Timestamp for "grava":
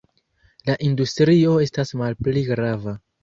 2.51-2.97